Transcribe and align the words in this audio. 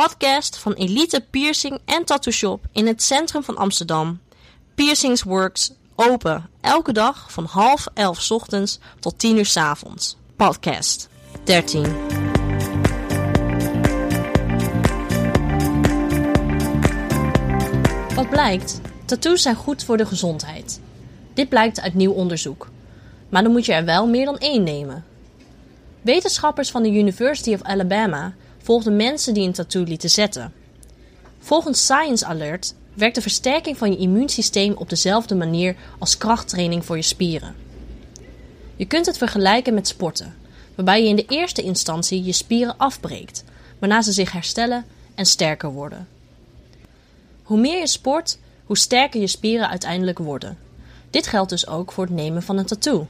podcast 0.00 0.58
van 0.58 0.72
Elite 0.72 1.24
Piercing 1.30 1.78
en 1.84 2.04
Tattoo 2.04 2.32
Shop 2.32 2.66
in 2.72 2.86
het 2.86 3.02
centrum 3.02 3.42
van 3.42 3.56
Amsterdam. 3.56 4.20
Piercings 4.74 5.22
Works, 5.22 5.72
open 5.94 6.50
elke 6.60 6.92
dag 6.92 7.32
van 7.32 7.44
half 7.44 7.86
elf 7.94 8.30
ochtends 8.30 8.78
tot 9.00 9.18
10 9.18 9.36
uur 9.36 9.46
's 9.46 9.56
avonds. 9.56 10.16
Podcast 10.36 11.08
13. 11.44 11.82
Wat 18.14 18.30
blijkt? 18.30 18.80
Tattoos 19.04 19.42
zijn 19.42 19.56
goed 19.56 19.84
voor 19.84 19.96
de 19.96 20.06
gezondheid. 20.06 20.80
Dit 21.34 21.48
blijkt 21.48 21.80
uit 21.80 21.94
nieuw 21.94 22.12
onderzoek. 22.12 22.68
Maar 23.28 23.42
dan 23.42 23.52
moet 23.52 23.66
je 23.66 23.72
er 23.72 23.84
wel 23.84 24.06
meer 24.06 24.24
dan 24.24 24.38
één 24.38 24.62
nemen. 24.62 25.04
Wetenschappers 26.02 26.70
van 26.70 26.82
de 26.82 26.90
University 26.90 27.52
of 27.52 27.62
Alabama 27.62 28.34
volgden 28.66 28.96
mensen 28.96 29.34
die 29.34 29.46
een 29.46 29.52
tattoo 29.52 29.82
lieten 29.82 30.10
zetten. 30.10 30.52
Volgens 31.38 31.80
Science 31.80 32.26
Alert 32.26 32.74
werkt 32.94 33.14
de 33.14 33.22
versterking 33.22 33.78
van 33.78 33.90
je 33.90 33.96
immuunsysteem 33.96 34.72
op 34.72 34.88
dezelfde 34.88 35.34
manier 35.34 35.76
als 35.98 36.18
krachttraining 36.18 36.84
voor 36.84 36.96
je 36.96 37.02
spieren. 37.02 37.54
Je 38.76 38.84
kunt 38.84 39.06
het 39.06 39.18
vergelijken 39.18 39.74
met 39.74 39.88
sporten, 39.88 40.34
waarbij 40.74 41.02
je 41.02 41.08
in 41.08 41.16
de 41.16 41.24
eerste 41.28 41.62
instantie 41.62 42.24
je 42.24 42.32
spieren 42.32 42.76
afbreekt, 42.76 43.44
waarna 43.78 44.02
ze 44.02 44.12
zich 44.12 44.32
herstellen 44.32 44.84
en 45.14 45.26
sterker 45.26 45.72
worden. 45.72 46.08
Hoe 47.42 47.58
meer 47.58 47.78
je 47.78 47.86
sport, 47.86 48.38
hoe 48.64 48.78
sterker 48.78 49.20
je 49.20 49.26
spieren 49.26 49.68
uiteindelijk 49.68 50.18
worden. 50.18 50.58
Dit 51.10 51.26
geldt 51.26 51.50
dus 51.50 51.66
ook 51.66 51.92
voor 51.92 52.04
het 52.04 52.14
nemen 52.14 52.42
van 52.42 52.58
een 52.58 52.66
tattoo. 52.66 53.06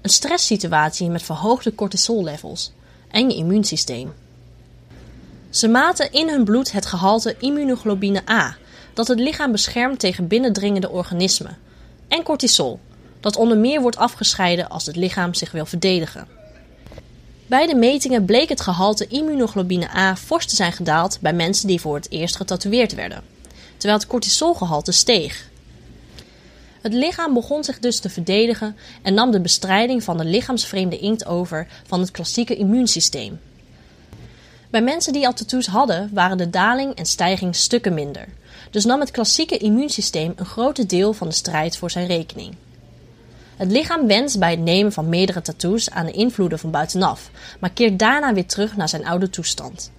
Een 0.00 0.10
stresssituatie 0.10 1.10
met 1.10 1.22
verhoogde 1.22 1.74
cortisollevels 1.74 2.72
en 3.10 3.30
je 3.30 3.36
immuunsysteem. 3.36 4.12
Ze 5.54 5.68
maten 5.68 6.12
in 6.12 6.28
hun 6.28 6.44
bloed 6.44 6.72
het 6.72 6.86
gehalte 6.86 7.36
immunoglobine 7.38 8.22
A, 8.30 8.56
dat 8.94 9.08
het 9.08 9.18
lichaam 9.18 9.52
beschermt 9.52 9.98
tegen 9.98 10.26
binnendringende 10.26 10.90
organismen, 10.90 11.58
en 12.08 12.22
cortisol, 12.22 12.80
dat 13.20 13.36
onder 13.36 13.58
meer 13.58 13.80
wordt 13.80 13.96
afgescheiden 13.96 14.68
als 14.68 14.86
het 14.86 14.96
lichaam 14.96 15.34
zich 15.34 15.52
wil 15.52 15.66
verdedigen. 15.66 16.26
Bij 17.46 17.66
de 17.66 17.74
metingen 17.74 18.24
bleek 18.24 18.48
het 18.48 18.60
gehalte 18.60 19.06
immunoglobine 19.06 19.96
A 19.96 20.16
fors 20.16 20.46
te 20.46 20.56
zijn 20.56 20.72
gedaald 20.72 21.18
bij 21.20 21.32
mensen 21.32 21.66
die 21.66 21.80
voor 21.80 21.94
het 21.94 22.10
eerst 22.10 22.36
getatoeëerd 22.36 22.94
werden, 22.94 23.22
terwijl 23.76 23.98
het 23.98 24.08
cortisolgehalte 24.08 24.92
steeg. 24.92 25.48
Het 26.80 26.92
lichaam 26.92 27.34
begon 27.34 27.64
zich 27.64 27.78
dus 27.78 27.98
te 27.98 28.10
verdedigen 28.10 28.76
en 29.02 29.14
nam 29.14 29.30
de 29.30 29.40
bestrijding 29.40 30.02
van 30.02 30.16
de 30.16 30.24
lichaamsvreemde 30.24 30.98
inkt 30.98 31.26
over 31.26 31.66
van 31.86 32.00
het 32.00 32.10
klassieke 32.10 32.56
immuunsysteem. 32.56 33.38
Bij 34.74 34.82
mensen 34.82 35.12
die 35.12 35.26
al 35.26 35.32
tattoos 35.32 35.66
hadden, 35.66 36.10
waren 36.12 36.38
de 36.38 36.50
daling 36.50 36.94
en 36.94 37.06
stijging 37.06 37.56
stukken 37.56 37.94
minder. 37.94 38.28
Dus 38.70 38.84
nam 38.84 39.00
het 39.00 39.10
klassieke 39.10 39.56
immuunsysteem 39.56 40.32
een 40.36 40.44
groot 40.46 40.88
deel 40.88 41.12
van 41.12 41.28
de 41.28 41.34
strijd 41.34 41.76
voor 41.76 41.90
zijn 41.90 42.06
rekening. 42.06 42.54
Het 43.56 43.70
lichaam 43.70 44.06
wenst 44.06 44.38
bij 44.38 44.50
het 44.50 44.60
nemen 44.60 44.92
van 44.92 45.08
meerdere 45.08 45.42
tattoos 45.42 45.90
aan 45.90 46.06
de 46.06 46.12
invloeden 46.12 46.58
van 46.58 46.70
buitenaf, 46.70 47.30
maar 47.60 47.70
keert 47.70 47.98
daarna 47.98 48.34
weer 48.34 48.46
terug 48.46 48.76
naar 48.76 48.88
zijn 48.88 49.06
oude 49.06 49.30
toestand. 49.30 49.92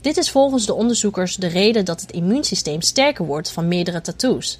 Dit 0.00 0.16
is 0.16 0.30
volgens 0.30 0.66
de 0.66 0.74
onderzoekers 0.74 1.36
de 1.36 1.46
reden 1.46 1.84
dat 1.84 2.00
het 2.00 2.12
immuunsysteem 2.12 2.80
sterker 2.80 3.24
wordt 3.24 3.50
van 3.50 3.68
meerdere 3.68 4.00
tattoos. 4.00 4.58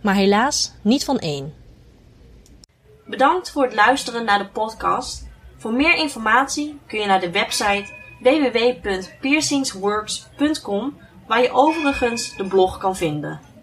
Maar 0.00 0.14
helaas 0.14 0.72
niet 0.82 1.04
van 1.04 1.18
één. 1.18 1.54
Bedankt 3.04 3.50
voor 3.50 3.64
het 3.64 3.74
luisteren 3.74 4.24
naar 4.24 4.38
de 4.38 4.48
podcast. 4.48 5.26
Voor 5.56 5.72
meer 5.72 5.96
informatie 5.96 6.78
kun 6.86 7.00
je 7.00 7.06
naar 7.06 7.20
de 7.20 7.30
website 7.30 7.94
www.piercingsworks.com 8.20 10.96
waar 11.26 11.42
je 11.42 11.52
overigens 11.52 12.36
de 12.36 12.44
blog 12.44 12.78
kan 12.78 12.96
vinden. 12.96 13.54